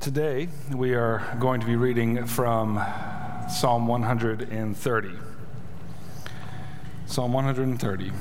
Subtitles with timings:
[0.00, 2.76] Today, we are going to be reading from
[3.50, 5.10] Psalm 130.
[7.06, 8.12] Psalm 130.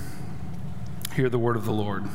[1.13, 2.05] Hear the word of the Lord.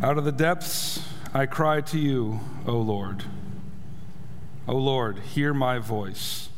[0.00, 1.02] Out of the depths
[1.34, 2.38] I cry to you,
[2.68, 3.24] O Lord.
[4.68, 6.50] O Lord, hear my voice.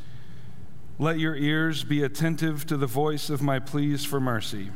[0.98, 4.68] Let your ears be attentive to the voice of my pleas for mercy.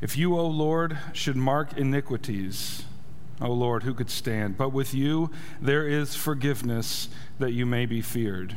[0.00, 2.85] If you, O Lord, should mark iniquities,
[3.40, 4.56] O Lord, who could stand?
[4.56, 7.08] But with you there is forgiveness
[7.38, 8.56] that you may be feared.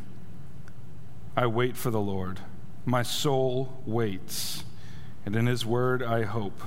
[1.35, 2.39] I wait for the Lord.
[2.85, 4.63] My soul waits,
[5.25, 6.61] and in his word I hope.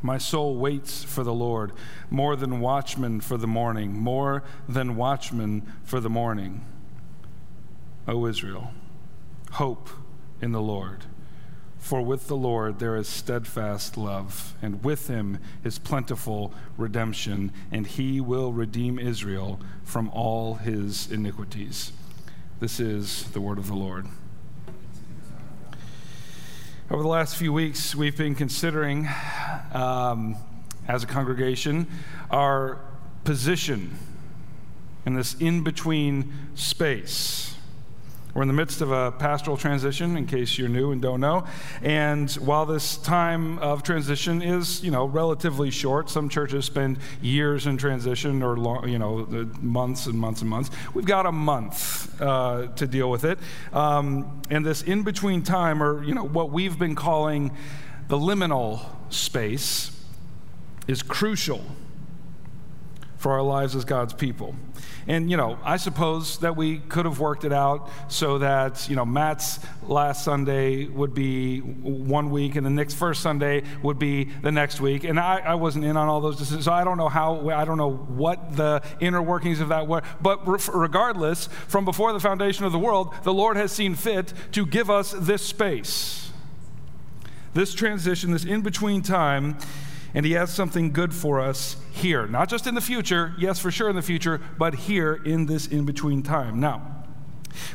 [0.00, 1.72] My soul waits for the Lord
[2.10, 6.64] more than watchmen for the morning, more than watchmen for the morning.
[8.08, 8.72] O Israel,
[9.52, 9.88] hope
[10.40, 11.04] in the Lord.
[11.82, 17.86] For with the Lord there is steadfast love, and with him is plentiful redemption, and
[17.86, 21.92] he will redeem Israel from all his iniquities.
[22.60, 24.06] This is the word of the Lord.
[26.88, 29.08] Over the last few weeks, we've been considering,
[29.74, 30.36] um,
[30.86, 31.88] as a congregation,
[32.30, 32.78] our
[33.24, 33.98] position
[35.04, 37.51] in this in between space
[38.34, 41.44] we're in the midst of a pastoral transition, in case you're new and don't know.
[41.82, 47.66] And while this time of transition is, you know, relatively short, some churches spend years
[47.66, 49.26] in transition or, long, you know,
[49.60, 50.70] months and months and months.
[50.94, 53.38] We've got a month uh, to deal with it.
[53.72, 57.54] Um, and this in between time, or, you know, what we've been calling
[58.08, 58.80] the liminal
[59.10, 59.90] space,
[60.88, 61.64] is crucial
[63.18, 64.54] for our lives as God's people.
[65.06, 68.96] And, you know, I suppose that we could have worked it out so that, you
[68.96, 74.24] know, Matt's last Sunday would be one week and the next first Sunday would be
[74.24, 75.04] the next week.
[75.04, 77.64] And I, I wasn't in on all those decisions, so I don't know how, I
[77.64, 80.02] don't know what the inner workings of that were.
[80.20, 84.64] But regardless, from before the foundation of the world, the Lord has seen fit to
[84.64, 86.30] give us this space,
[87.54, 89.58] this transition, this in between time
[90.14, 92.26] and He has something good for us here.
[92.26, 95.66] Not just in the future, yes, for sure in the future, but here in this
[95.66, 96.60] in between time.
[96.60, 97.02] Now,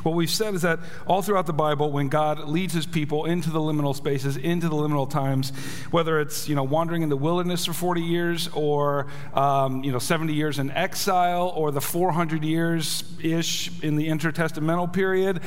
[0.03, 3.49] what we've said is that all throughout the Bible, when God leads his people into
[3.49, 5.51] the liminal spaces, into the liminal times,
[5.91, 9.99] whether it's you know wandering in the wilderness for 40 years, or um, you know
[9.99, 15.41] 70 years in exile, or the 400 years ish in the intertestamental period,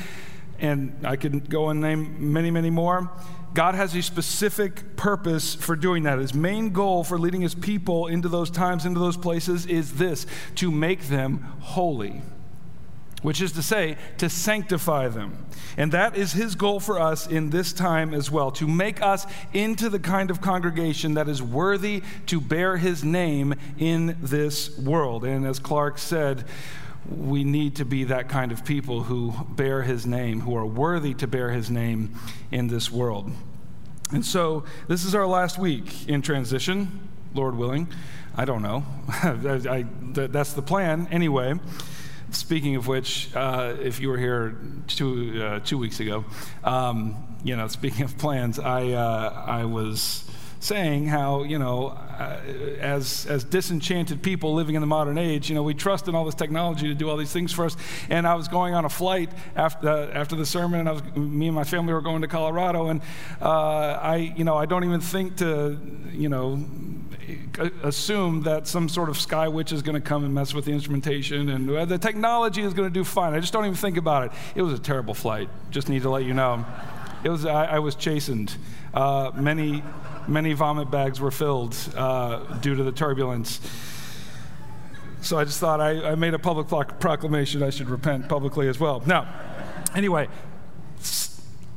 [0.59, 3.11] and I could go and name many, many more.
[3.55, 6.19] God has a specific purpose for doing that.
[6.19, 10.27] His main goal for leading his people into those times, into those places, is this
[10.56, 12.22] to make them holy,
[13.22, 15.47] which is to say, to sanctify them.
[15.77, 19.27] And that is his goal for us in this time as well, to make us
[19.53, 25.25] into the kind of congregation that is worthy to bear his name in this world.
[25.25, 26.44] And as Clark said,
[27.10, 31.15] we need to be that kind of people who bear his name, who are worthy
[31.15, 32.15] to bear his name
[32.50, 33.31] in this world.
[34.12, 37.88] And so, this is our last week in transition, Lord willing.
[38.37, 38.84] I don't know.
[39.09, 41.54] I, I, that's the plan anyway.
[42.31, 44.56] Speaking of which, uh, if you were here
[44.87, 46.25] two, uh, two weeks ago,
[46.62, 50.25] um, you know, speaking of plans, I, uh, I was
[50.60, 52.38] saying how, you know, uh,
[52.81, 56.26] as, as disenchanted people living in the modern age, you know, we trust in all
[56.26, 57.76] this technology to do all these things for us.
[58.10, 61.03] And I was going on a flight after, uh, after the sermon, and I was,
[61.16, 63.00] me and my family were going to Colorado, and
[63.41, 65.78] uh, I, you know, I don't even think to,
[66.12, 66.62] you know,
[67.82, 70.72] assume that some sort of sky witch is going to come and mess with the
[70.72, 73.34] instrumentation and uh, the technology is going to do fine.
[73.34, 74.32] I just don't even think about it.
[74.54, 75.48] It was a terrible flight.
[75.71, 76.65] Just need to let you know.
[77.22, 78.56] It was, I, I was chastened.
[78.92, 79.82] Uh, many
[80.29, 83.61] many vomit bags were filled uh, due to the turbulence.
[85.23, 88.81] So I just thought I, I made a public proclamation I should repent publicly as
[88.81, 89.03] well.
[89.07, 89.29] Now,
[89.95, 90.29] anyway,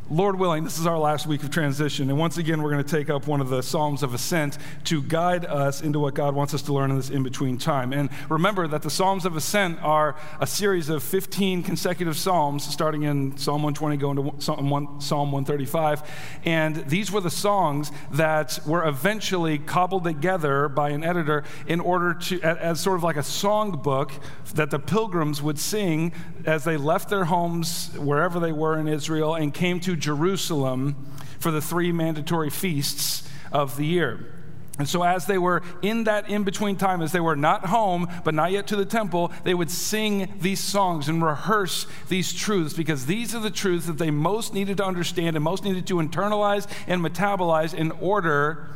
[0.09, 2.09] Lord willing, this is our last week of transition.
[2.09, 5.01] And once again, we're going to take up one of the Psalms of Ascent to
[5.01, 7.93] guide us into what God wants us to learn in this in between time.
[7.93, 13.03] And remember that the Psalms of Ascent are a series of 15 consecutive Psalms, starting
[13.03, 16.03] in Psalm 120, going to Psalm 135.
[16.43, 22.13] And these were the songs that were eventually cobbled together by an editor in order
[22.13, 24.11] to, as sort of like a song book
[24.55, 26.11] that the pilgrims would sing
[26.45, 31.07] as they left their homes, wherever they were in Israel, and came to Jerusalem
[31.39, 34.33] for the three mandatory feasts of the year.
[34.79, 38.09] And so, as they were in that in between time, as they were not home,
[38.23, 42.73] but not yet to the temple, they would sing these songs and rehearse these truths
[42.73, 45.95] because these are the truths that they most needed to understand and most needed to
[45.95, 48.67] internalize and metabolize in order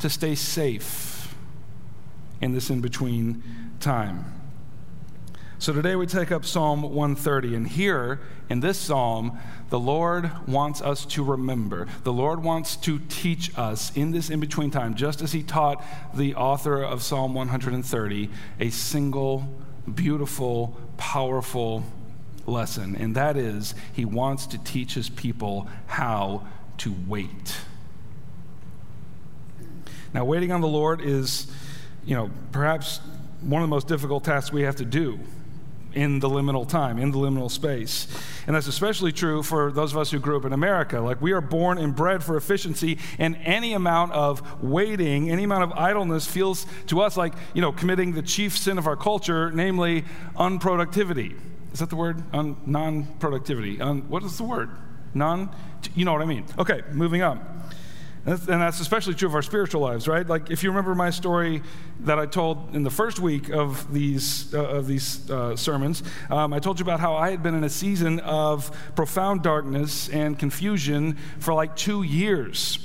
[0.00, 1.34] to stay safe
[2.42, 3.42] in this in between
[3.80, 4.24] time.
[5.58, 8.20] So today we take up Psalm 130, and here
[8.50, 9.38] in this psalm,
[9.70, 11.88] the Lord wants us to remember.
[12.04, 15.82] The Lord wants to teach us in this in between time, just as He taught
[16.14, 18.28] the author of Psalm 130,
[18.60, 19.48] a single,
[19.92, 21.84] beautiful, powerful
[22.44, 22.94] lesson.
[22.94, 26.46] And that is, He wants to teach His people how
[26.78, 27.56] to wait.
[30.12, 31.50] Now, waiting on the Lord is,
[32.04, 33.00] you know, perhaps
[33.40, 35.18] one of the most difficult tasks we have to do
[35.96, 38.06] in the liminal time, in the liminal space.
[38.46, 41.00] And that's especially true for those of us who grew up in America.
[41.00, 45.64] Like we are born and bred for efficiency, and any amount of waiting, any amount
[45.64, 49.50] of idleness feels to us like, you know, committing the chief sin of our culture,
[49.50, 50.04] namely
[50.36, 51.36] unproductivity.
[51.72, 52.22] Is that the word?
[52.32, 53.80] Un- non productivity.
[53.80, 54.70] Un- what is the word?
[55.14, 55.50] Non?
[55.94, 56.44] You know what I mean.
[56.58, 57.55] Okay, moving on.
[58.26, 60.26] And that's especially true of our spiritual lives, right?
[60.26, 61.62] Like, if you remember my story
[62.00, 66.52] that I told in the first week of these, uh, of these uh, sermons, um,
[66.52, 70.36] I told you about how I had been in a season of profound darkness and
[70.36, 72.80] confusion for like two years.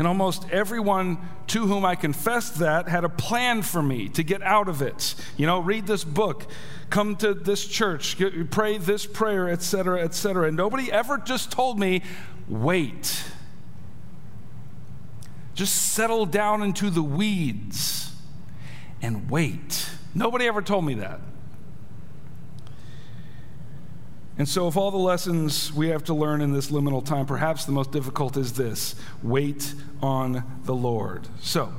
[0.00, 1.18] And almost everyone
[1.48, 5.14] to whom I confessed that had a plan for me to get out of it.
[5.36, 6.46] You know, read this book,
[6.88, 8.16] come to this church,
[8.50, 10.48] pray this prayer, etc., etc.
[10.48, 12.02] And nobody ever just told me,
[12.48, 13.22] wait
[15.54, 18.14] just settle down into the weeds
[19.02, 19.90] and wait.
[20.14, 21.20] Nobody ever told me that.
[24.38, 27.66] And so, of all the lessons we have to learn in this liminal time, perhaps
[27.66, 31.28] the most difficult is this wait on the Lord.
[31.40, 31.74] So,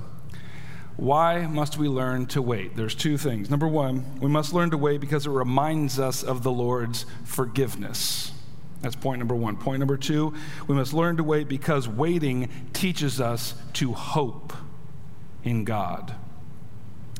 [0.95, 2.75] why must we learn to wait?
[2.75, 3.49] There's two things.
[3.49, 8.30] Number one, we must learn to wait because it reminds us of the Lord's forgiveness.
[8.81, 9.57] That's point number one.
[9.57, 10.33] Point number two,
[10.67, 14.53] we must learn to wait because waiting teaches us to hope
[15.43, 16.15] in God.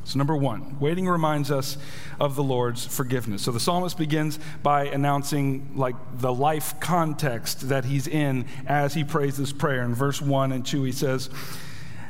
[0.03, 1.77] So, number one, waiting reminds us
[2.19, 3.43] of the Lord's forgiveness.
[3.43, 9.03] So, the psalmist begins by announcing, like, the life context that he's in as he
[9.03, 9.83] prays this prayer.
[9.83, 11.29] In verse one and two, he says,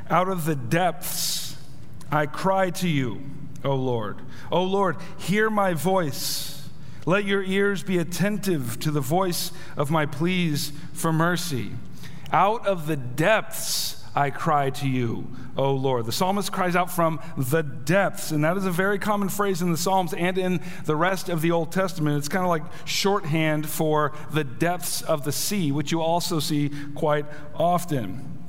[0.10, 1.58] Out of the depths
[2.10, 3.22] I cry to you,
[3.64, 4.18] O Lord.
[4.52, 6.51] O Lord, hear my voice.
[7.06, 11.72] Let your ears be attentive to the voice of my pleas for mercy.
[12.32, 15.28] Out of the depths I cry to you,
[15.58, 16.06] O Lord.
[16.06, 19.72] The psalmist cries out from the depths, and that is a very common phrase in
[19.72, 22.18] the Psalms and in the rest of the Old Testament.
[22.18, 26.72] It's kind of like shorthand for the depths of the sea, which you also see
[26.94, 27.26] quite
[27.56, 28.46] often.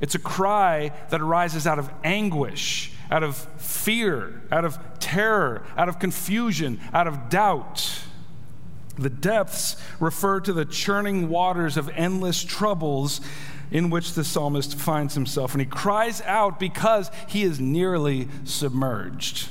[0.00, 5.88] It's a cry that arises out of anguish out of fear, out of terror, out
[5.88, 8.02] of confusion, out of doubt.
[8.96, 13.20] The depths refer to the churning waters of endless troubles
[13.70, 15.52] in which the psalmist finds himself.
[15.52, 19.48] And he cries out because he is nearly submerged.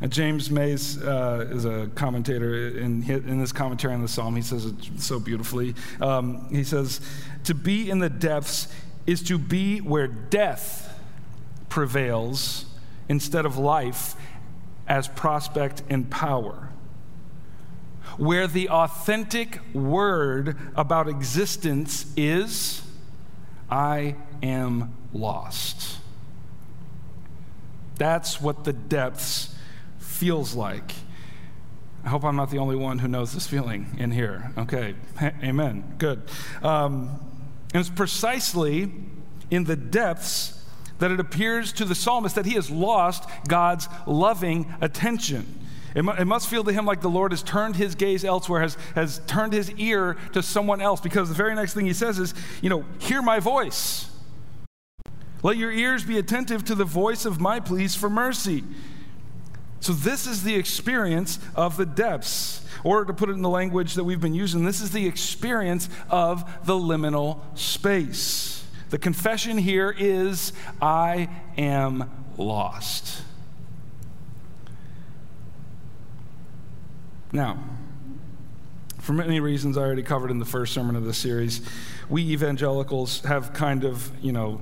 [0.00, 4.34] And James Mays uh, is a commentator in, in this commentary on the psalm.
[4.34, 5.76] He says it so beautifully.
[6.00, 7.00] Um, he says,
[7.44, 8.66] To be in the depths
[9.06, 10.81] is to be where death
[11.72, 12.66] prevails
[13.08, 14.14] instead of life
[14.86, 16.68] as prospect and power.
[18.18, 22.82] Where the authentic word about existence is,
[23.70, 25.96] I am lost.
[27.96, 29.54] That's what the depths
[29.98, 30.92] feels like.
[32.04, 34.52] I hope I'm not the only one who knows this feeling in here.
[34.58, 35.94] Okay, amen.
[35.96, 36.20] Good.
[36.62, 37.18] Um,
[37.72, 38.92] and it's precisely
[39.50, 40.58] in the depths
[41.02, 45.58] that it appears to the psalmist that he has lost God's loving attention.
[45.96, 49.20] It, must feel to him like the Lord has turned his gaze elsewhere, has, has
[49.26, 52.70] turned his ear to someone else, because the very next thing he says is, you
[52.70, 54.08] know, hear my voice.
[55.42, 58.62] Let your ears be attentive to the voice of my pleas for mercy.
[59.80, 62.64] So, this is the experience of the depths.
[62.84, 65.88] Or to put it in the language that we've been using, this is the experience
[66.08, 68.51] of the liminal space.
[68.92, 73.22] The confession here is I am lost.
[77.32, 77.58] Now,
[78.98, 81.62] for many reasons I already covered in the first sermon of the series,
[82.10, 84.60] we evangelicals have kind of, you know,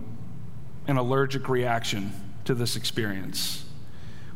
[0.87, 2.13] an allergic reaction
[2.45, 3.65] to this experience.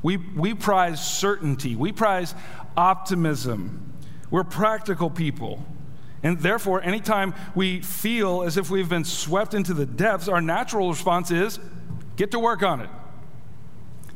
[0.02, 2.34] We, we prize certainty, we prize
[2.76, 3.92] optimism.
[4.28, 5.64] We're practical people.
[6.24, 10.88] And therefore, anytime we feel as if we've been swept into the depths, our natural
[10.88, 11.60] response is
[12.16, 12.90] get to work on it.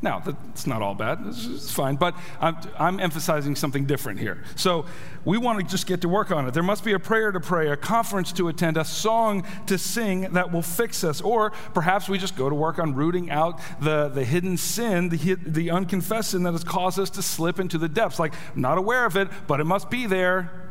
[0.01, 1.19] Now, that's not all bad.
[1.27, 1.97] It's fine.
[1.97, 4.43] But I'm, I'm, emphasizing something different here.
[4.55, 4.85] So
[5.25, 6.53] we want to just get to work on it.
[6.53, 10.21] There must be a prayer to pray, a conference to attend, a song to sing
[10.33, 11.19] that will fix us.
[11.19, 15.35] Or perhaps we just go to work on rooting out the, the hidden sin, the,
[15.35, 18.19] the unconfessed sin that has caused us to slip into the depths.
[18.19, 20.68] Like, not aware of it, but it must be there.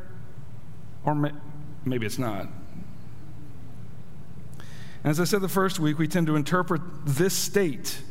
[1.09, 1.31] Or may,
[1.87, 2.49] maybe it's not.
[5.05, 8.03] As I said the first week, we tend to interpret this state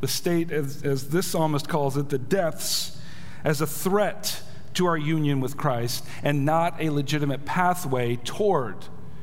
[0.00, 3.00] the state, as, as this psalmist calls it, the depths,
[3.44, 4.42] as a threat
[4.74, 8.76] to our union with Christ and not a legitimate pathway toward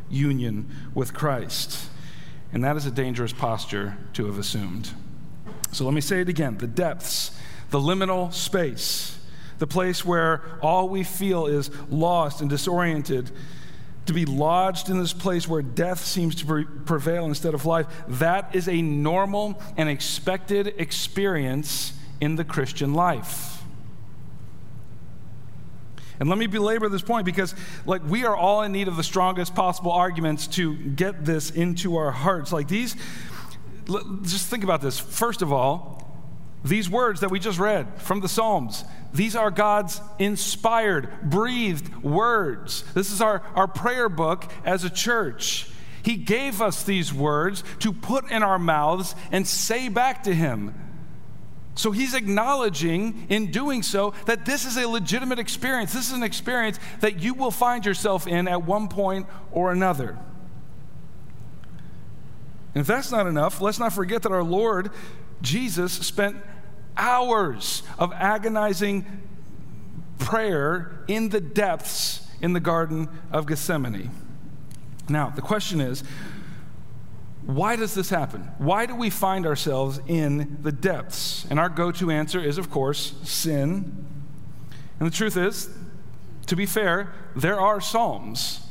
[0.09, 1.89] union with Christ.
[2.51, 4.91] And that is a dangerous posture to have assumed.
[5.71, 7.37] So let me say it again the depths,
[7.69, 9.19] the liminal space,
[9.59, 13.31] the place where all we feel is lost and disoriented
[14.05, 18.53] to be lodged in this place where death seems to prevail instead of life, that
[18.53, 23.61] is a normal and expected experience in the Christian life.
[26.19, 27.55] And let me belabor this point because,
[27.85, 31.95] like, we are all in need of the strongest possible arguments to get this into
[31.97, 32.51] our hearts.
[32.51, 32.95] Like, these,
[34.21, 34.99] just think about this.
[34.99, 35.99] First of all,
[36.63, 42.83] these words that we just read from the Psalms, these are God's inspired, breathed words.
[42.93, 45.69] This is our, our prayer book as a church.
[46.01, 50.73] He gave us these words to put in our mouths and say back to Him.
[51.75, 55.93] So he's acknowledging in doing so that this is a legitimate experience.
[55.93, 60.19] This is an experience that you will find yourself in at one point or another.
[62.75, 64.91] And if that's not enough, let's not forget that our Lord
[65.41, 66.37] Jesus spent
[66.97, 69.05] hours of agonizing
[70.19, 74.11] prayer in the depths in the Garden of Gethsemane.
[75.09, 76.03] Now, the question is
[77.45, 78.41] why does this happen?
[78.57, 81.45] Why do we find ourselves in the depths?
[81.49, 84.05] And our go to answer is, of course, sin.
[84.99, 85.69] And the truth is,
[86.47, 88.61] to be fair, there are Psalms,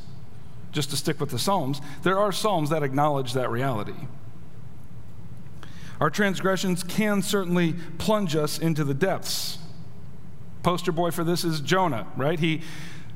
[0.73, 4.07] just to stick with the Psalms, there are Psalms that acknowledge that reality.
[6.03, 9.59] Our transgressions can certainly plunge us into the depths.
[10.65, 12.41] Poster boy for this is Jonah, right?
[12.41, 12.63] He,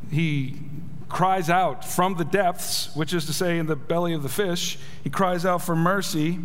[0.09, 0.61] he
[1.09, 4.78] cries out from the depths, which is to say, in the belly of the fish.
[5.02, 6.38] He cries out for mercy.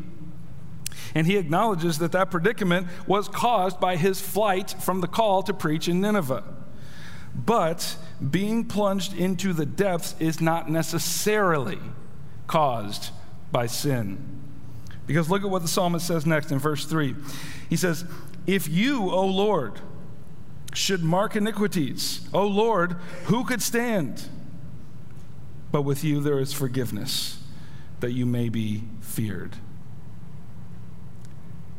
[1.14, 5.54] And he acknowledges that that predicament was caused by his flight from the call to
[5.54, 6.44] preach in Nineveh.
[7.36, 7.98] But
[8.32, 11.78] being plunged into the depths is not necessarily
[12.48, 13.12] caused
[13.52, 14.41] by sin.
[15.12, 17.14] Because look at what the psalmist says next in verse 3.
[17.70, 18.06] He says,
[18.48, 19.74] If you, O Lord,
[20.74, 22.94] should mark iniquities, O Lord,
[23.26, 24.24] who could stand?
[25.70, 27.44] But with you there is forgiveness,
[28.00, 29.58] that you may be feared.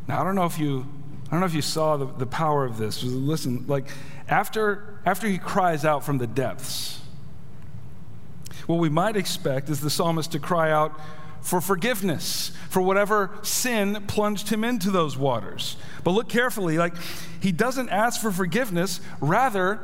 [0.06, 0.86] Now, I don't know if you.
[1.28, 3.02] I don't know if you saw the, the power of this.
[3.02, 3.88] Listen, like
[4.28, 7.00] after, after he cries out from the depths,
[8.66, 11.00] what we might expect is the psalmist to cry out,
[11.42, 15.76] for forgiveness for whatever sin plunged him into those waters.
[16.04, 16.94] But look carefully, like
[17.40, 19.80] he doesn't ask for forgiveness, rather,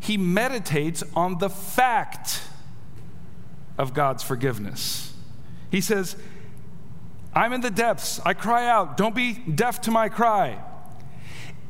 [0.00, 2.42] he meditates on the fact
[3.78, 5.12] of God's forgiveness.
[5.70, 6.16] He says,
[7.34, 8.20] I'm in the depths.
[8.24, 8.96] I cry out.
[8.96, 10.58] Don't be deaf to my cry.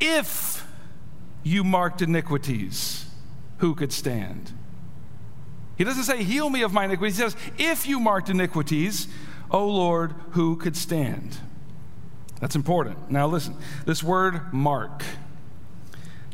[0.01, 0.65] If
[1.43, 3.05] you marked iniquities,
[3.59, 4.53] who could stand?
[5.79, 7.13] He doesn't say, Heal me of my iniquity.
[7.13, 9.07] He says, If you marked iniquities,
[9.51, 11.39] O Lord, who could stand?
[12.41, 13.11] That's important.
[13.11, 13.57] Now, listen
[13.87, 15.05] this word mark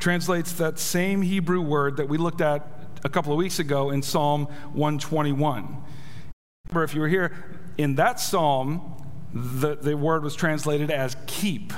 [0.00, 2.66] translates that same Hebrew word that we looked at
[3.04, 5.82] a couple of weeks ago in Psalm 121.
[6.68, 7.32] Remember, if you were here,
[7.76, 8.96] in that psalm,
[9.32, 11.72] the, the word was translated as keep.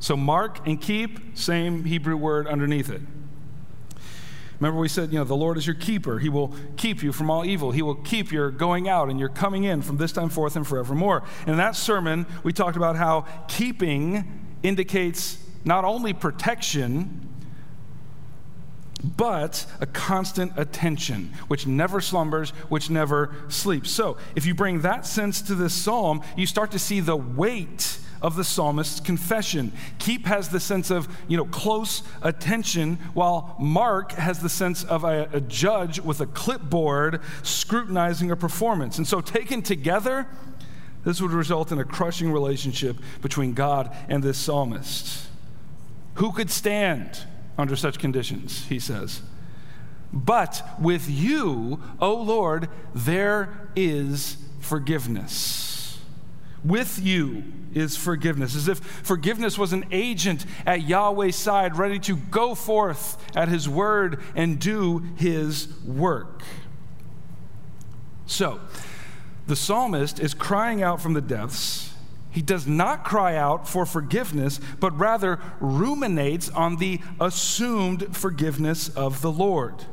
[0.00, 3.02] So, mark and keep, same Hebrew word underneath it.
[4.60, 6.18] Remember, we said, you know, the Lord is your keeper.
[6.18, 7.70] He will keep you from all evil.
[7.70, 10.66] He will keep your going out and your coming in from this time forth and
[10.66, 11.22] forevermore.
[11.40, 17.26] And in that sermon, we talked about how keeping indicates not only protection,
[19.16, 23.90] but a constant attention, which never slumbers, which never sleeps.
[23.90, 27.96] So, if you bring that sense to this psalm, you start to see the weight
[28.22, 29.72] of the psalmist's confession.
[29.98, 35.04] Keep has the sense of, you know, close attention, while Mark has the sense of
[35.04, 38.98] a, a judge with a clipboard scrutinizing a performance.
[38.98, 40.26] And so, taken together,
[41.04, 45.26] this would result in a crushing relationship between God and this psalmist.
[46.14, 47.24] Who could stand
[47.56, 49.22] under such conditions, he says.
[50.12, 55.69] But with you, O Lord, there is forgiveness
[56.64, 62.16] With you is forgiveness, as if forgiveness was an agent at Yahweh's side, ready to
[62.16, 66.42] go forth at his word and do his work.
[68.26, 68.60] So,
[69.46, 71.94] the psalmist is crying out from the depths.
[72.30, 79.20] He does not cry out for forgiveness, but rather ruminates on the assumed forgiveness of
[79.20, 79.86] the Lord.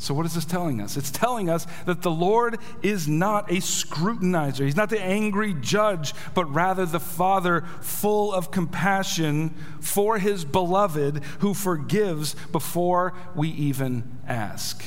[0.00, 0.96] So, what is this telling us?
[0.96, 4.64] It's telling us that the Lord is not a scrutinizer.
[4.64, 9.50] He's not the angry judge, but rather the Father full of compassion
[9.80, 14.84] for his beloved who forgives before we even ask.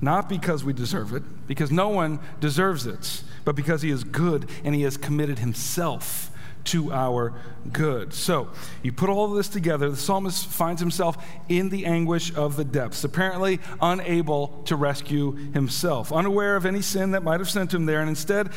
[0.00, 4.48] Not because we deserve it, because no one deserves it, but because he is good
[4.64, 6.30] and he has committed himself
[6.64, 7.34] to our
[7.72, 8.12] good.
[8.12, 8.50] So,
[8.82, 12.64] you put all of this together, the psalmist finds himself in the anguish of the
[12.64, 17.86] depths, apparently unable to rescue himself, unaware of any sin that might have sent him
[17.86, 18.50] there, and instead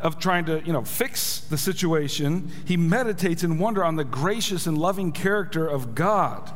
[0.00, 4.66] of trying to, you know, fix the situation, he meditates in wonder on the gracious
[4.66, 6.50] and loving character of God.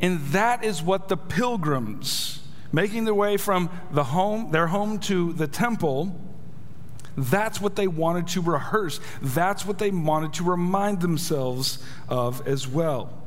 [0.00, 2.40] And that is what the pilgrims
[2.72, 6.18] making their way from the home, their home to the temple,
[7.16, 9.00] that's what they wanted to rehearse.
[9.20, 11.78] That's what they wanted to remind themselves
[12.08, 13.22] of as well.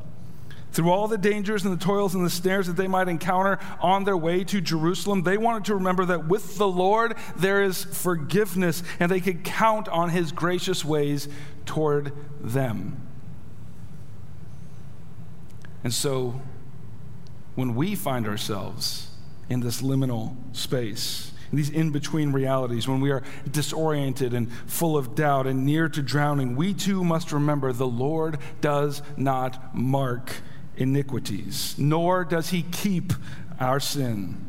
[0.71, 4.03] Through all the dangers and the toils and the snares that they might encounter on
[4.03, 8.83] their way to Jerusalem, they wanted to remember that with the Lord there is forgiveness
[8.99, 11.29] and they could count on his gracious ways
[11.65, 12.11] toward
[12.41, 13.01] them.
[15.81, 16.41] And so,
[17.53, 19.11] when we find ourselves
[19.47, 25.15] in this liminal space, these in between realities, when we are disoriented and full of
[25.15, 30.31] doubt and near to drowning, we too must remember the Lord does not mark
[30.77, 33.13] iniquities, nor does he keep
[33.59, 34.45] our sin.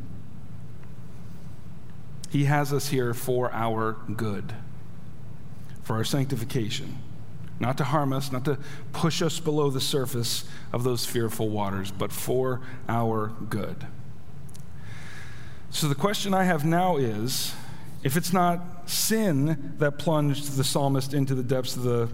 [2.30, 4.52] He has us here for our good,
[5.82, 6.98] for our sanctification,
[7.60, 8.58] not to harm us, not to
[8.92, 13.86] push us below the surface of those fearful waters, but for our good.
[15.76, 17.54] So the question I have now is
[18.02, 22.08] if it's not sin that plunged the psalmist into the depths of the,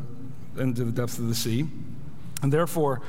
[0.58, 1.68] into the depths of the sea,
[2.42, 3.02] and therefore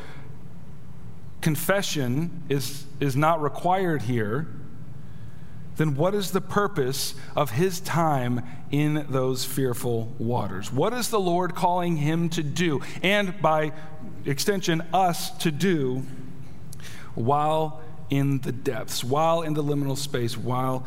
[1.41, 4.45] confession is, is not required here,
[5.77, 10.71] then what is the purpose of his time in those fearful waters?
[10.71, 12.79] What is the Lord calling him to do?
[13.01, 13.71] And by
[14.23, 16.03] extension, us to do
[17.15, 20.85] while in the depths, while in the liminal space, while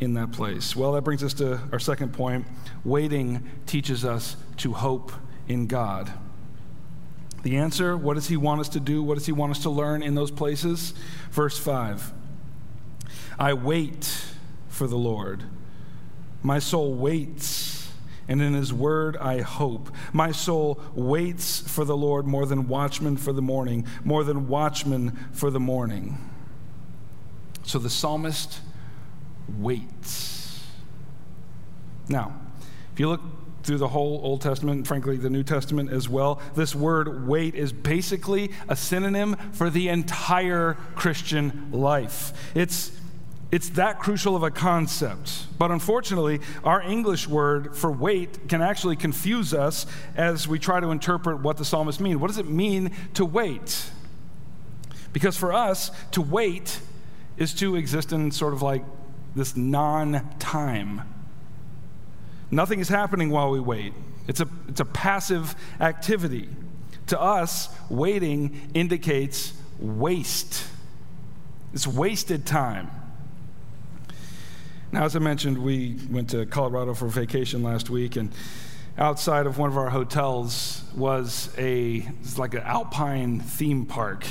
[0.00, 0.74] in that place.
[0.74, 2.46] Well, that brings us to our second point.
[2.84, 5.12] Waiting teaches us to hope
[5.48, 6.12] in God.
[7.42, 9.02] The answer what does He want us to do?
[9.02, 10.94] What does He want us to learn in those places?
[11.30, 12.12] Verse 5
[13.38, 14.24] I wait
[14.68, 15.44] for the Lord.
[16.42, 17.90] My soul waits,
[18.28, 19.90] and in His word I hope.
[20.12, 25.18] My soul waits for the Lord more than watchmen for the morning, more than watchmen
[25.32, 26.18] for the morning.
[27.64, 28.60] So the psalmist
[29.58, 30.62] waits.
[32.08, 32.38] Now,
[32.92, 33.22] if you look
[33.62, 37.72] through the whole Old Testament, frankly, the New Testament as well, this word wait is
[37.72, 42.32] basically a synonym for the entire Christian life.
[42.54, 42.92] It's
[43.50, 45.46] it's that crucial of a concept.
[45.58, 50.90] But unfortunately, our English word for wait can actually confuse us as we try to
[50.90, 52.16] interpret what the psalmist means.
[52.16, 53.90] What does it mean to wait?
[55.12, 56.80] Because for us, to wait
[57.36, 58.84] is to exist in sort of like
[59.34, 61.02] this non time.
[62.50, 63.92] Nothing is happening while we wait,
[64.28, 66.48] it's a, it's a passive activity.
[67.08, 70.64] To us, waiting indicates waste,
[71.72, 72.90] it's wasted time.
[74.92, 78.32] Now, as I mentioned, we went to Colorado for vacation last week, and
[78.96, 84.24] outside of one of our hotels was a it's like an alpine theme park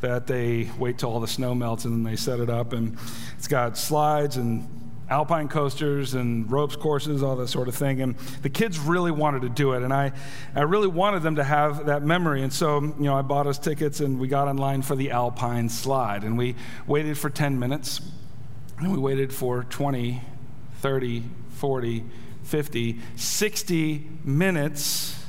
[0.00, 2.72] that they wait till all the snow melts and then they set it up.
[2.72, 2.96] And
[3.36, 4.68] it's got slides and
[5.10, 8.00] alpine coasters and ropes courses, all that sort of thing.
[8.00, 9.82] And the kids really wanted to do it.
[9.82, 10.12] And I,
[10.54, 12.42] I really wanted them to have that memory.
[12.42, 15.68] And so, you know, I bought us tickets and we got online for the alpine
[15.68, 16.22] slide.
[16.22, 16.54] And we
[16.86, 18.00] waited for 10 minutes.
[18.78, 20.22] And we waited for 20,
[20.76, 22.04] 30, 40,
[22.44, 25.19] 50, 60 minutes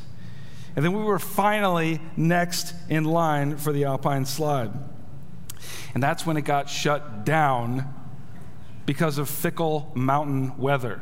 [0.76, 4.72] and then we were finally next in line for the Alpine slide.
[5.94, 7.94] And that's when it got shut down
[8.86, 11.02] because of fickle mountain weather.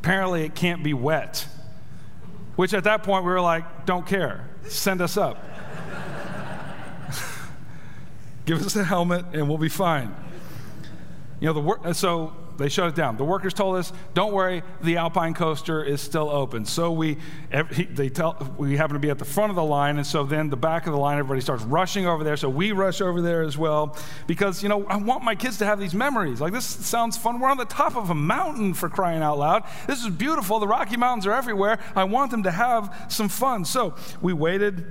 [0.00, 1.46] Apparently, it can't be wet,
[2.56, 5.38] which at that point we were like, don't care, send us up.
[8.46, 10.14] Give us a helmet and we'll be fine.
[11.38, 13.16] You know, the, so they shut it down.
[13.16, 17.18] The workers told us, "Don't worry, the Alpine coaster is still open." So we,
[17.90, 20.50] they tell, we happen to be at the front of the line, and so then
[20.50, 22.36] the back of the line, everybody starts rushing over there.
[22.36, 25.66] So we rush over there as well because you know I want my kids to
[25.66, 26.40] have these memories.
[26.40, 27.40] Like this sounds fun.
[27.40, 29.64] We're on the top of a mountain for crying out loud.
[29.86, 30.58] This is beautiful.
[30.58, 31.78] The Rocky Mountains are everywhere.
[31.94, 33.64] I want them to have some fun.
[33.64, 34.84] So we waited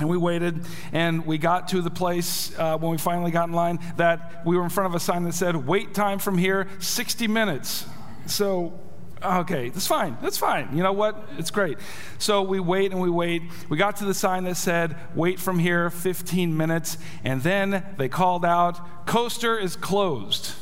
[0.00, 3.54] and we waited, and we got to the place uh, when we finally got in
[3.54, 6.66] line that we were in front of a sign that said, wait time from here,
[6.78, 7.86] 60 minutes.
[8.26, 8.78] So,
[9.22, 10.16] okay, that's fine.
[10.22, 10.76] That's fine.
[10.76, 11.28] You know what?
[11.38, 11.78] It's great.
[12.18, 13.42] So we wait and we wait.
[13.68, 16.96] We got to the sign that said, wait from here, 15 minutes.
[17.22, 20.52] And then they called out, coaster is closed.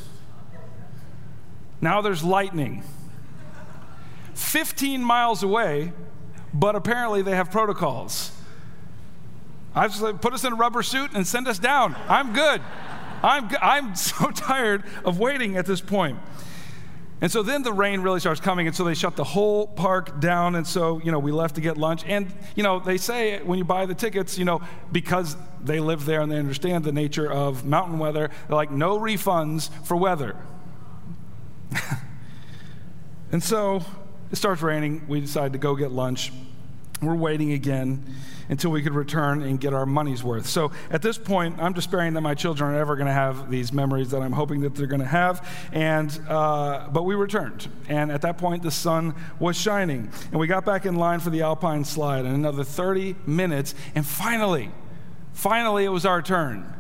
[1.81, 2.83] Now there's lightning.
[4.35, 5.93] 15 miles away,
[6.53, 8.33] but apparently they have protocols.
[9.79, 11.95] I was like, put us in a rubber suit and send us down.
[12.09, 12.61] I'm good.
[13.23, 16.19] I'm, I'm so tired of waiting at this point.
[17.21, 20.21] And so then the rain really starts coming, and so they shut the whole park
[20.21, 20.57] down.
[20.57, 22.05] And so, you know, we left to get lunch.
[22.07, 24.61] And, you know, they say when you buy the tickets, you know,
[24.91, 28.99] because they live there and they understand the nature of mountain weather, they're like, no
[28.99, 30.37] refunds for weather.
[33.33, 33.85] and so
[34.31, 35.07] it starts raining.
[35.07, 36.33] We decide to go get lunch.
[37.01, 38.05] We're waiting again
[38.49, 40.47] until we could return and get our money's worth.
[40.47, 43.73] So at this point, I'm despairing that my children are ever going to have these
[43.73, 45.47] memories that I'm hoping that they're going to have.
[45.73, 50.47] And uh, but we returned, and at that point, the sun was shining, and we
[50.47, 54.71] got back in line for the Alpine slide, and another 30 minutes, and finally,
[55.33, 56.75] finally, it was our turn.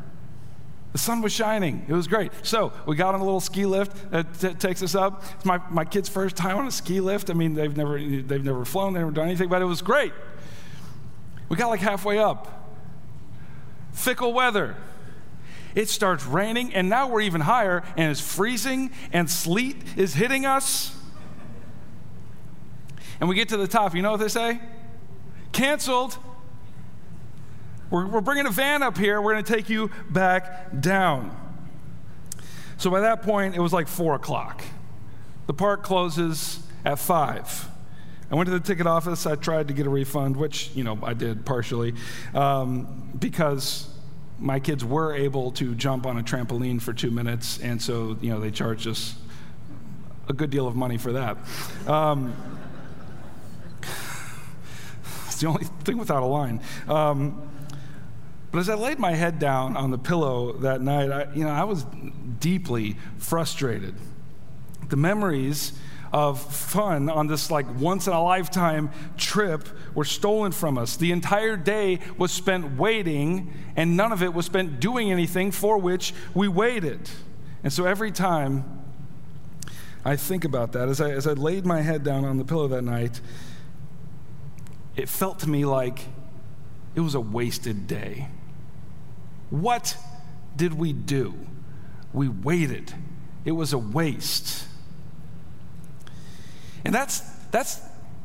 [0.92, 1.84] The sun was shining.
[1.86, 2.32] It was great.
[2.42, 5.22] So we got on a little ski lift that t- takes us up.
[5.36, 7.28] It's my, my kid's first time on a ski lift.
[7.28, 10.12] I mean, they've never, they've never flown, they've never done anything, but it was great.
[11.48, 12.54] We got like halfway up.
[13.92, 14.76] Fickle weather.
[15.74, 20.44] It starts raining, and now we're even higher, and it's freezing, and sleet is hitting
[20.46, 20.96] us.
[23.20, 23.94] And we get to the top.
[23.94, 24.60] You know what they say?
[25.52, 26.18] Canceled.
[27.90, 29.20] We're, we're bringing a van up here.
[29.20, 31.36] We're going to take you back down.
[32.76, 34.62] So by that point, it was like four o'clock.
[35.46, 37.68] The park closes at five.
[38.30, 39.26] I went to the ticket office.
[39.26, 41.94] I tried to get a refund, which, you know, I did partially,
[42.34, 43.88] um, because
[44.38, 48.30] my kids were able to jump on a trampoline for two minutes, and so, you
[48.30, 49.14] know, they charged us
[50.28, 51.38] a good deal of money for that.
[51.86, 52.34] Um,
[55.26, 56.60] it's the only thing without a line.
[56.86, 57.50] Um,
[58.52, 61.50] but as I laid my head down on the pillow that night, I, you know,
[61.50, 61.84] I was
[62.40, 63.94] deeply frustrated.
[64.88, 65.72] The memories
[66.12, 70.96] of fun on this like once in a lifetime trip were stolen from us.
[70.96, 75.78] The entire day was spent waiting, and none of it was spent doing anything for
[75.78, 77.10] which we waited.
[77.62, 78.64] And so every time
[80.04, 82.68] I think about that, as I, as I laid my head down on the pillow
[82.68, 83.20] that night,
[84.96, 86.06] it felt to me like
[86.94, 88.28] it was a wasted day.
[89.50, 89.96] What
[90.56, 91.34] did we do?
[92.12, 92.92] We waited.
[93.44, 94.67] It was a waste.
[96.88, 97.20] And that's,
[97.50, 97.82] that's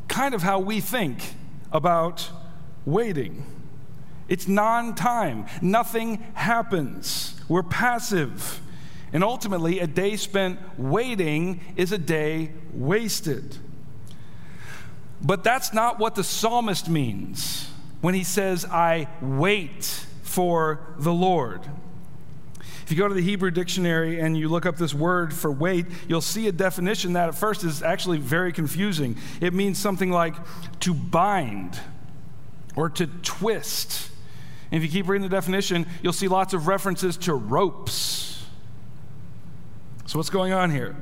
[0.08, 1.34] kind of how we think
[1.70, 2.30] about
[2.86, 3.46] waiting.
[4.30, 7.36] It's non time, nothing happens.
[7.50, 8.62] We're passive.
[9.12, 13.58] And ultimately, a day spent waiting is a day wasted.
[15.22, 21.64] But that's not what the psalmist means when he says, I wait for the Lord.
[22.84, 25.86] If you go to the Hebrew dictionary and you look up this word for wait,
[26.08, 29.18] you'll see a definition that at first is actually very confusing.
[29.40, 30.36] It means something like
[30.82, 31.80] to bind
[32.76, 34.10] or to twist.
[34.72, 38.46] And if you keep reading the definition, you'll see lots of references to ropes.
[40.06, 40.96] So, what's going on here?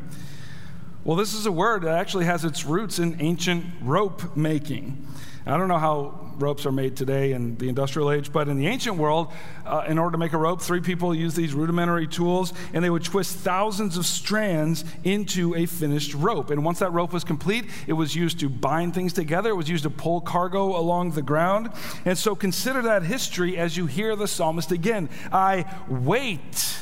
[1.03, 5.07] Well, this is a word that actually has its roots in ancient rope making.
[5.47, 8.67] I don't know how ropes are made today in the industrial age, but in the
[8.67, 9.31] ancient world,
[9.65, 12.89] uh, in order to make a rope, three people used these rudimentary tools and they
[12.89, 16.49] would twist thousands of strands into a finished rope.
[16.49, 19.69] And once that rope was complete, it was used to bind things together, it was
[19.69, 21.69] used to pull cargo along the ground.
[22.05, 26.79] And so consider that history as you hear the psalmist again I wait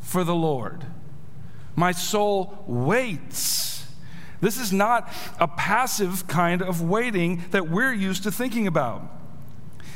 [0.00, 0.84] for the Lord.
[1.74, 3.71] My soul waits
[4.42, 9.02] this is not a passive kind of waiting that we're used to thinking about.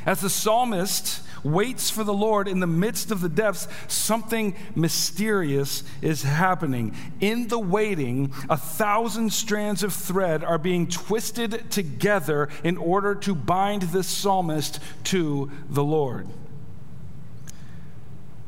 [0.06, 5.82] As the psalmist waits for the Lord in the midst of the depths, something mysterious
[6.00, 6.94] is happening.
[7.20, 13.34] In the waiting, a thousand strands of thread are being twisted together in order to
[13.34, 16.28] bind this psalmist to the Lord.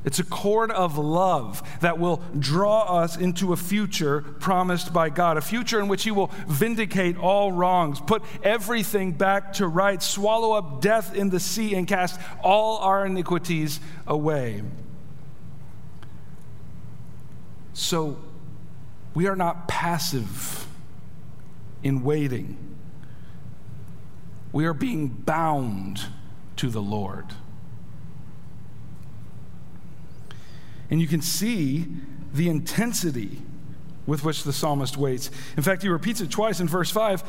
[0.08, 5.36] It's a cord of love that will draw us into a future promised by God,
[5.36, 10.52] a future in which He will vindicate all wrongs, put everything back to right, swallow
[10.52, 14.62] up death in the sea, and cast all our iniquities away.
[17.74, 18.16] So
[19.12, 20.66] we are not passive
[21.82, 22.56] in waiting,
[24.52, 26.06] we are being bound
[26.56, 27.26] to the Lord.
[30.90, 31.87] And you can see
[32.33, 33.42] the intensity
[34.07, 35.31] with which the psalmist waits.
[35.57, 37.22] In fact, he repeats it twice in verse 5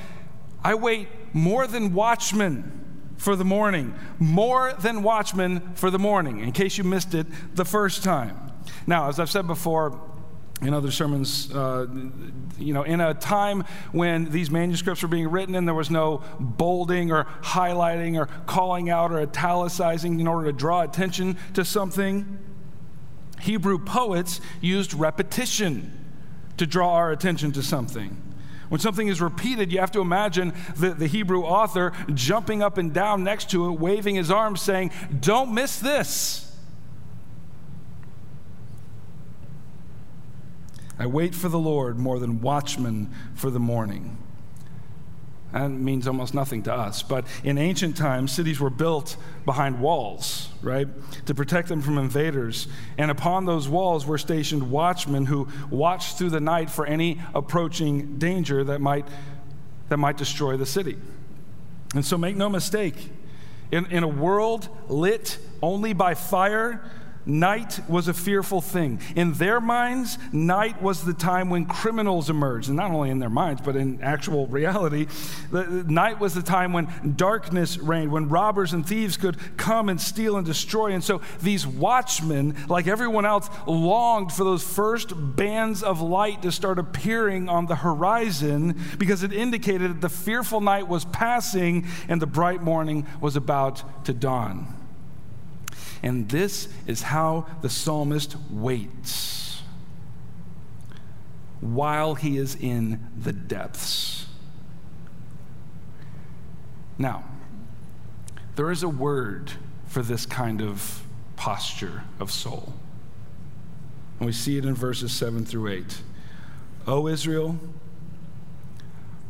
[0.61, 2.79] I wait more than watchmen
[3.17, 7.65] for the morning, more than watchmen for the morning, in case you missed it the
[7.65, 8.51] first time.
[8.87, 9.99] Now, as I've said before,
[10.61, 11.87] in other sermons, uh,
[12.57, 16.21] you know, in a time when these manuscripts were being written and there was no
[16.39, 22.39] bolding or highlighting or calling out or italicizing in order to draw attention to something,
[23.41, 25.95] Hebrew poets used repetition
[26.57, 28.21] to draw our attention to something.
[28.69, 32.93] When something is repeated, you have to imagine the, the Hebrew author jumping up and
[32.93, 36.45] down next to it, waving his arms, saying, Don't miss this.
[40.99, 44.17] I wait for the Lord more than watchmen for the morning.
[45.51, 47.01] That means almost nothing to us.
[47.01, 50.87] But in ancient times, cities were built behind walls, right,
[51.25, 52.67] to protect them from invaders.
[52.97, 58.19] And upon those walls were stationed watchmen who watched through the night for any approaching
[58.19, 59.07] danger that might,
[59.89, 60.97] that might destroy the city.
[61.95, 63.09] And so make no mistake,
[63.71, 66.81] in, in a world lit only by fire,
[67.25, 68.99] Night was a fearful thing.
[69.15, 72.69] In their minds, night was the time when criminals emerged.
[72.69, 75.07] And not only in their minds, but in actual reality.
[75.51, 79.99] The, night was the time when darkness reigned, when robbers and thieves could come and
[79.99, 80.93] steal and destroy.
[80.93, 86.51] And so these watchmen, like everyone else, longed for those first bands of light to
[86.51, 92.21] start appearing on the horizon because it indicated that the fearful night was passing and
[92.21, 94.78] the bright morning was about to dawn.
[96.01, 99.61] And this is how the psalmist waits
[101.61, 104.25] while he is in the depths.
[106.97, 107.23] Now,
[108.55, 109.51] there is a word
[109.87, 111.03] for this kind of
[111.35, 112.73] posture of soul.
[114.19, 116.01] And we see it in verses 7 through 8.
[116.87, 117.57] O Israel,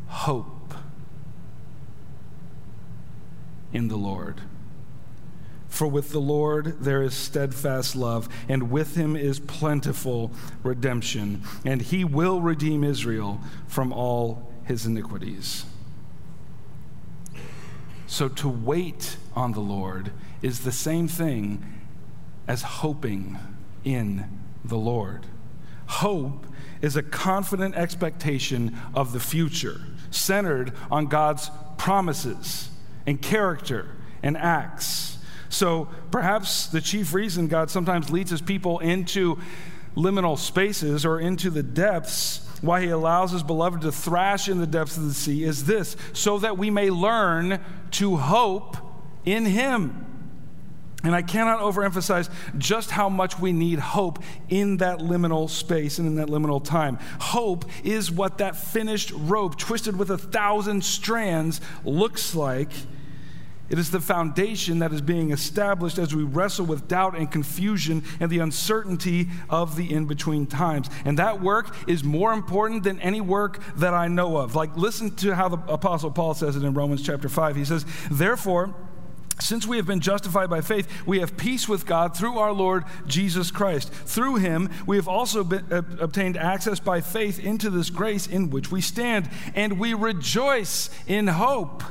[0.08, 0.74] hope
[3.72, 4.40] in the Lord.
[5.70, 11.80] For with the Lord there is steadfast love, and with him is plentiful redemption, and
[11.80, 15.64] he will redeem Israel from all his iniquities.
[18.06, 20.10] So to wait on the Lord
[20.42, 21.64] is the same thing
[22.48, 23.38] as hoping
[23.84, 24.24] in
[24.64, 25.26] the Lord.
[25.86, 26.46] Hope
[26.82, 29.80] is a confident expectation of the future,
[30.10, 32.68] centered on God's promises
[33.06, 35.09] and character and acts.
[35.50, 39.38] So perhaps the chief reason God sometimes leads his people into
[39.94, 44.66] liminal spaces or into the depths, why he allows his beloved to thrash in the
[44.66, 47.60] depths of the sea, is this so that we may learn
[47.90, 48.76] to hope
[49.24, 50.06] in him.
[51.02, 54.18] And I cannot overemphasize just how much we need hope
[54.50, 56.98] in that liminal space and in that liminal time.
[57.18, 62.70] Hope is what that finished rope, twisted with a thousand strands, looks like
[63.70, 68.02] it is the foundation that is being established as we wrestle with doubt and confusion
[68.18, 70.90] and the uncertainty of the in between times.
[71.04, 74.56] And that work is more important than any work that I know of.
[74.56, 77.54] Like, listen to how the Apostle Paul says it in Romans chapter 5.
[77.54, 78.74] He says, Therefore,
[79.38, 82.84] since we have been justified by faith, we have peace with God through our Lord
[83.06, 83.92] Jesus Christ.
[83.92, 88.50] Through him, we have also been, uh, obtained access by faith into this grace in
[88.50, 91.82] which we stand, and we rejoice in hope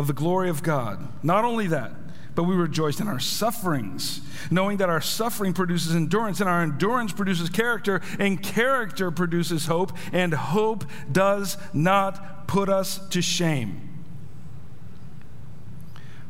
[0.00, 1.06] of the glory of God.
[1.22, 1.92] Not only that,
[2.34, 7.12] but we rejoice in our sufferings, knowing that our suffering produces endurance, and our endurance
[7.12, 13.88] produces character, and character produces hope, and hope does not put us to shame.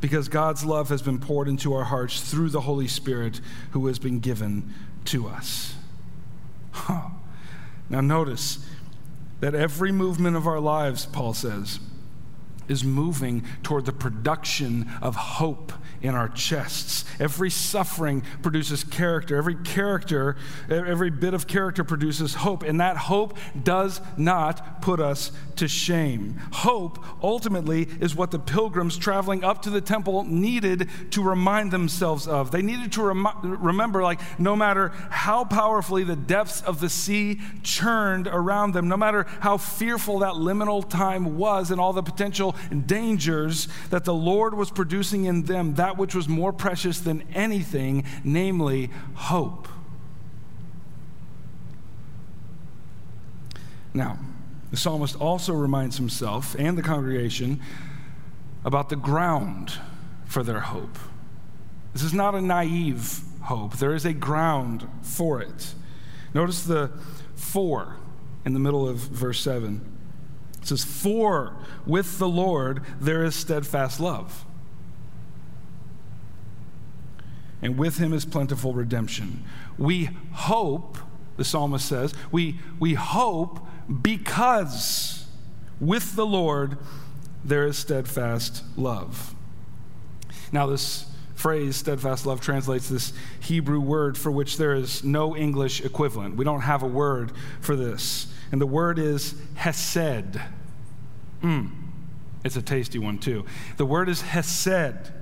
[0.00, 4.00] Because God's love has been poured into our hearts through the Holy Spirit who has
[4.00, 5.76] been given to us.
[6.72, 7.10] Huh.
[7.88, 8.66] Now, notice
[9.38, 11.78] that every movement of our lives, Paul says,
[12.70, 17.04] is moving toward the production of hope in our chests.
[17.18, 19.36] Every suffering produces character.
[19.36, 20.36] Every character,
[20.70, 22.62] every bit of character produces hope.
[22.62, 26.40] And that hope does not put us to shame.
[26.52, 32.26] Hope ultimately is what the pilgrims traveling up to the temple needed to remind themselves
[32.26, 32.50] of.
[32.50, 37.40] They needed to rem- remember, like, no matter how powerfully the depths of the sea
[37.62, 42.56] churned around them, no matter how fearful that liminal time was and all the potential
[42.86, 48.04] dangers that the Lord was producing in them, that which was more precious than anything,
[48.24, 49.68] namely hope.
[53.92, 54.18] Now,
[54.70, 57.60] the psalmist also reminds himself and the congregation
[58.64, 59.72] about the ground
[60.26, 60.96] for their hope.
[61.92, 65.74] This is not a naive hope, there is a ground for it.
[66.34, 66.90] Notice the
[67.34, 67.96] for
[68.44, 69.80] in the middle of verse 7.
[70.60, 74.44] It says, For with the Lord there is steadfast love,
[77.62, 79.44] and with him is plentiful redemption.
[79.78, 80.98] We hope,
[81.36, 83.60] the psalmist says, we, we hope
[84.02, 85.26] because
[85.80, 86.78] with the Lord
[87.44, 89.34] there is steadfast love.
[90.52, 95.82] Now, this phrase, steadfast love, translates this Hebrew word for which there is no English
[95.82, 96.36] equivalent.
[96.36, 98.26] We don't have a word for this.
[98.52, 100.40] And the word is hesed.
[101.42, 101.70] Mm,
[102.44, 103.44] it's a tasty one, too.
[103.76, 105.12] The word is hesed.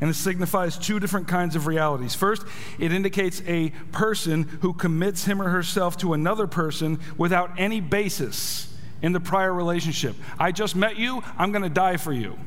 [0.00, 2.14] And it signifies two different kinds of realities.
[2.14, 2.44] First,
[2.78, 8.72] it indicates a person who commits him or herself to another person without any basis
[9.02, 10.14] in the prior relationship.
[10.38, 12.38] I just met you, I'm going to die for you.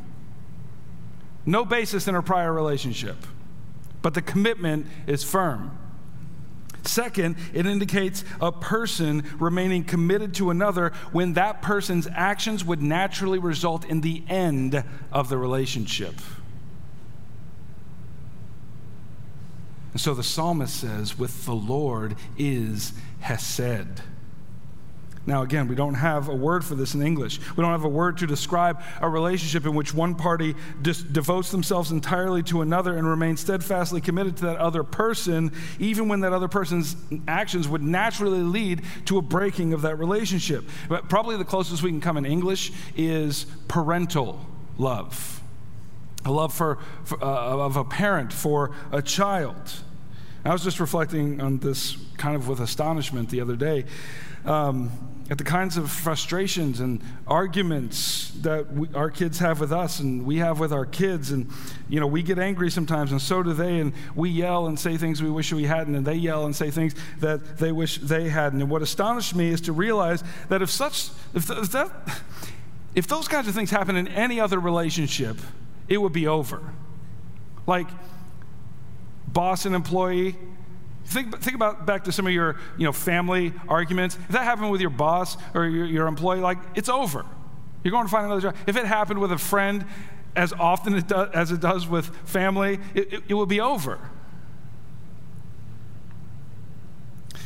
[1.46, 3.18] No basis in a prior relationship,
[4.02, 5.78] but the commitment is firm.
[6.84, 13.40] Second, it indicates a person remaining committed to another when that person's actions would naturally
[13.40, 16.16] result in the end of the relationship.
[19.92, 24.02] And so the psalmist says, with the Lord is Hesed.
[25.28, 27.40] Now, again, we don't have a word for this in English.
[27.56, 31.52] We don't have a word to describe a relationship in which one party just devotes
[31.52, 36.34] themselves entirely to another and remains steadfastly committed to that other person, even when that
[36.34, 36.96] other person's
[37.28, 40.64] actions would naturally lead to a breaking of that relationship.
[40.90, 44.44] But probably the closest we can come in English is parental
[44.78, 45.38] love
[46.24, 49.74] a love for, for uh, of a parent for a child.
[50.44, 53.86] I was just reflecting on this kind of with astonishment the other day
[54.46, 54.90] um,
[55.30, 60.26] at the kinds of frustrations and arguments that we, our kids have with us and
[60.26, 61.32] we have with our kids.
[61.32, 61.50] And,
[61.88, 63.80] you know, we get angry sometimes, and so do they.
[63.80, 66.72] And we yell and say things we wish we hadn't, and they yell and say
[66.72, 68.62] things that they wish they hadn't.
[68.62, 71.92] And what astonished me is to realize that if such, if, th- if that,
[72.96, 75.38] if those kinds of things happen in any other relationship,
[75.88, 76.62] it would be over.
[77.68, 77.88] Like
[79.34, 80.36] boss and employee.
[81.06, 84.16] Think, think about back to some of your you know, family arguments.
[84.16, 87.26] If that happened with your boss or your, your employee, like it's over.
[87.84, 88.56] You're going to find another job.
[88.68, 89.86] If it happened with a friend
[90.36, 94.00] as often it do, as it does with family, it, it, it will be over.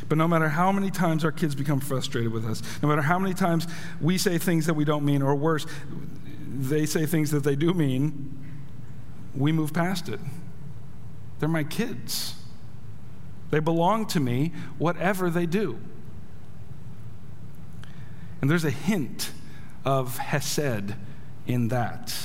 [0.08, 3.18] But no matter how many times our kids become frustrated with us, no matter how
[3.18, 3.68] many times
[4.00, 5.66] we say things that we don't mean, or worse,
[6.48, 8.38] they say things that they do mean,
[9.36, 10.20] we move past it.
[11.40, 12.36] They're my kids.
[13.52, 15.80] They belong to me, whatever they do.
[18.42, 19.32] And there's a hint
[19.84, 20.96] of Hesed
[21.48, 22.18] in that.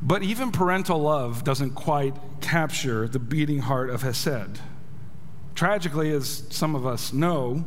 [0.00, 4.60] But even parental love doesn't quite capture the beating heart of Hesed.
[5.54, 7.64] Tragically, as some of us know,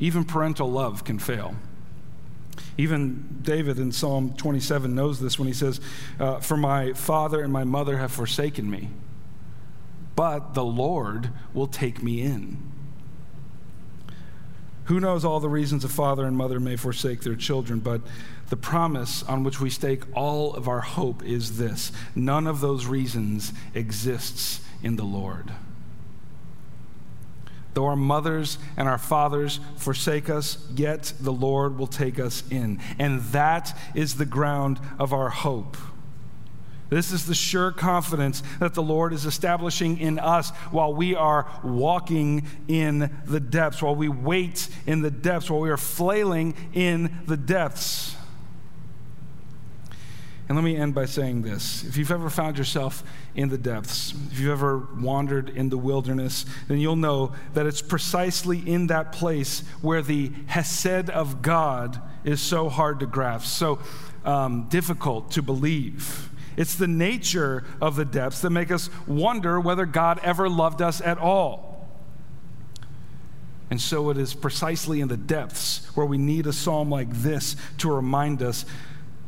[0.00, 1.54] even parental love can fail.
[2.78, 5.80] Even David in Psalm 27 knows this when he says,
[6.18, 8.88] uh, For my father and my mother have forsaken me,
[10.16, 12.72] but the Lord will take me in.
[14.86, 18.00] Who knows all the reasons a father and mother may forsake their children, but
[18.48, 22.86] the promise on which we stake all of our hope is this none of those
[22.86, 25.52] reasons exists in the Lord.
[27.74, 32.80] Though our mothers and our fathers forsake us, yet the Lord will take us in.
[32.98, 35.76] And that is the ground of our hope.
[36.90, 41.50] This is the sure confidence that the Lord is establishing in us while we are
[41.64, 47.20] walking in the depths, while we wait in the depths, while we are flailing in
[47.26, 48.14] the depths.
[50.52, 51.82] And let me end by saying this.
[51.82, 53.02] If you've ever found yourself
[53.34, 57.80] in the depths, if you've ever wandered in the wilderness, then you'll know that it's
[57.80, 63.78] precisely in that place where the Hesed of God is so hard to grasp, so
[64.26, 66.28] um, difficult to believe.
[66.58, 71.00] It's the nature of the depths that make us wonder whether God ever loved us
[71.00, 71.88] at all.
[73.70, 77.56] And so it is precisely in the depths where we need a psalm like this
[77.78, 78.66] to remind us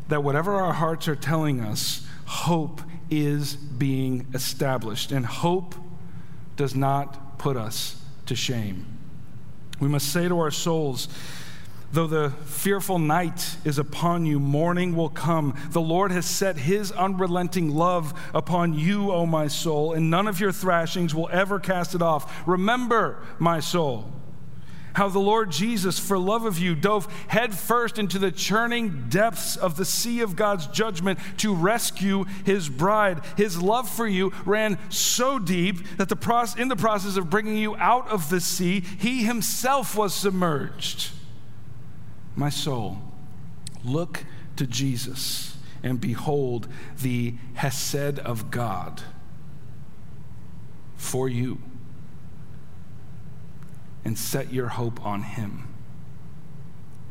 [0.08, 5.12] that whatever our hearts are telling us, hope is being established.
[5.12, 5.74] And hope
[6.56, 8.86] does not put us to shame.
[9.80, 11.08] We must say to our souls,
[11.92, 15.56] Though the fearful night is upon you, morning will come.
[15.70, 20.40] The Lord has set his unrelenting love upon you, O my soul, and none of
[20.40, 22.42] your thrashings will ever cast it off.
[22.48, 24.10] Remember, my soul
[24.94, 29.76] how the Lord Jesus, for love of you, dove headfirst into the churning depths of
[29.76, 33.20] the sea of God's judgment to rescue his bride.
[33.36, 37.76] His love for you ran so deep that the in the process of bringing you
[37.76, 41.10] out of the sea, he himself was submerged.
[42.34, 42.98] My soul,
[43.84, 44.24] look
[44.56, 46.66] to Jesus and behold
[47.00, 49.02] the Hesed of God
[50.96, 51.58] for you
[54.04, 55.68] and set your hope on Him.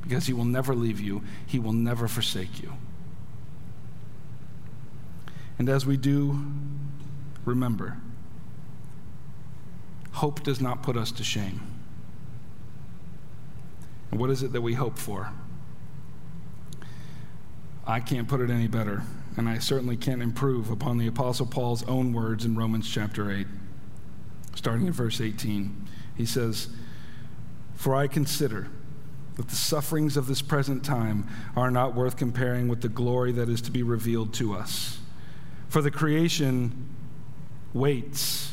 [0.02, 2.74] Because He will never leave you, He will never forsake you.
[5.58, 6.46] And as we do,
[7.46, 7.98] remember
[10.14, 11.60] hope does not put us to shame.
[14.12, 15.32] And what is it that we hope for?
[17.86, 19.04] I can't put it any better,
[19.36, 23.48] and I certainly can't improve upon the Apostle Paul's own words in Romans chapter 8,
[24.56, 25.88] starting in verse 18.
[26.16, 26.70] He says,
[27.84, 28.70] for I consider
[29.36, 33.50] that the sufferings of this present time are not worth comparing with the glory that
[33.50, 35.00] is to be revealed to us.
[35.68, 36.88] For the creation
[37.74, 38.53] waits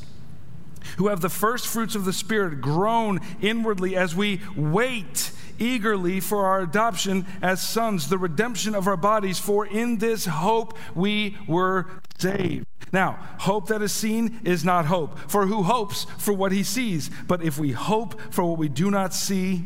[0.97, 6.45] who have the first fruits of the Spirit groan inwardly as we wait eagerly for
[6.45, 11.87] our adoption as sons, the redemption of our bodies, for in this hope we were
[12.17, 12.65] saved.
[12.91, 17.09] Now, hope that is seen is not hope, for who hopes for what he sees?
[17.27, 19.65] But if we hope for what we do not see,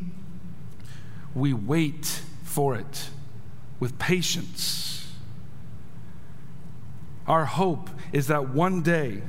[1.34, 3.09] we wait for it
[3.80, 5.11] with patience.
[7.28, 9.24] Our hope is that one day,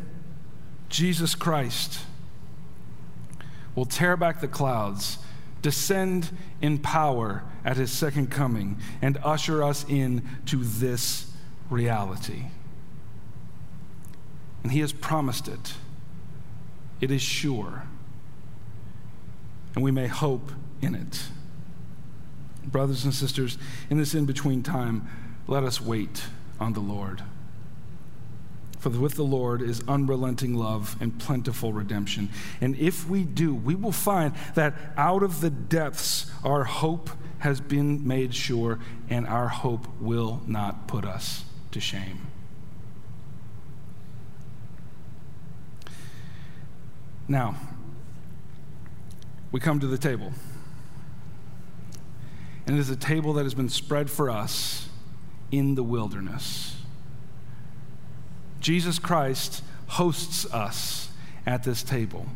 [0.96, 2.00] Jesus Christ
[3.74, 5.18] will tear back the clouds,
[5.60, 6.30] descend
[6.62, 11.30] in power at his second coming, and usher us in to this
[11.68, 12.44] reality.
[14.62, 15.74] And he has promised it.
[17.02, 17.82] It is sure.
[19.74, 21.24] And we may hope in it.
[22.64, 23.58] Brothers and sisters,
[23.90, 25.06] in this in between time,
[25.46, 26.22] let us wait
[26.58, 27.22] on the Lord.
[28.86, 32.28] For with the Lord is unrelenting love and plentiful redemption.
[32.60, 37.10] And if we do, we will find that out of the depths our hope
[37.40, 38.78] has been made sure,
[39.10, 42.28] and our hope will not put us to shame.
[47.26, 47.56] Now,
[49.50, 50.32] we come to the table.
[52.68, 54.88] And it is a table that has been spread for us
[55.50, 56.75] in the wilderness.
[58.60, 61.10] Jesus Christ hosts us
[61.44, 62.26] at this table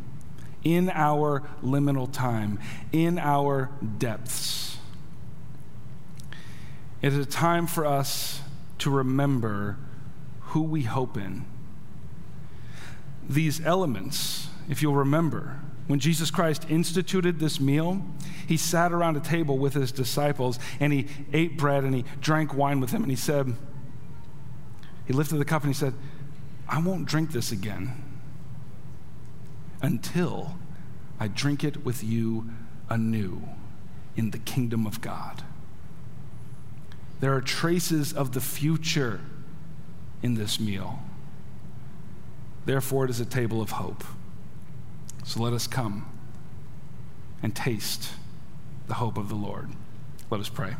[0.62, 2.58] in our liminal time,
[2.92, 4.78] in our depths.
[7.02, 8.40] It is a time for us
[8.78, 9.78] to remember
[10.40, 11.44] who we hope in.
[13.28, 18.04] These elements, if you'll remember, when Jesus Christ instituted this meal,
[18.46, 22.54] he sat around a table with his disciples and he ate bread and he drank
[22.54, 23.54] wine with them and he said,
[25.10, 25.92] he lifted the cup and he said,
[26.68, 28.00] I won't drink this again
[29.82, 30.54] until
[31.18, 32.48] I drink it with you
[32.88, 33.42] anew
[34.14, 35.42] in the kingdom of God.
[37.18, 39.20] There are traces of the future
[40.22, 41.00] in this meal.
[42.64, 44.04] Therefore, it is a table of hope.
[45.24, 46.06] So let us come
[47.42, 48.10] and taste
[48.86, 49.70] the hope of the Lord.
[50.30, 50.76] Let us pray.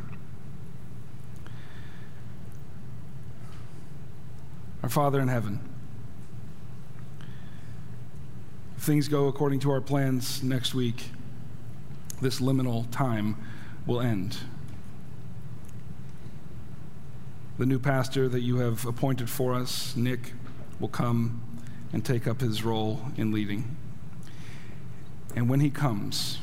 [4.83, 5.61] Our Father in heaven,
[8.77, 11.11] if things go according to our plans next week,
[12.23, 13.37] this liminal time
[13.87, 14.39] will end.
[17.61, 20.33] the new pastor that you have appointed for us, Nick,
[20.81, 21.43] will come
[21.93, 23.77] and take up his role in leading.
[25.37, 26.39] And when he comes,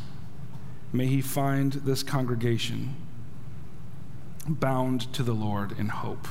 [0.93, 2.95] may he find this congregation
[4.47, 6.27] bound to the Lord in hope.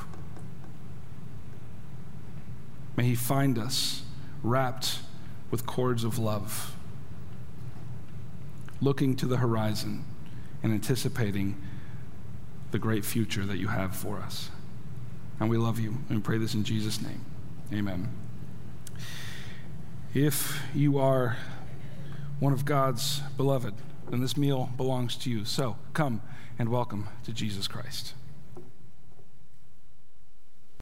[2.97, 4.03] May he find us
[4.43, 5.01] wrapped
[5.51, 6.75] with cords of love,
[8.81, 10.05] looking to the horizon
[10.63, 11.61] and anticipating
[12.71, 14.51] the great future that you have for us.
[15.39, 17.25] And we love you and pray this in Jesus' name.
[17.73, 18.09] Amen.
[20.15, 21.37] If you are
[22.39, 23.75] one of God's beloved,
[24.11, 25.45] then this meal belongs to you.
[25.45, 26.23] So come
[26.59, 28.15] and welcome to Jesus Christ.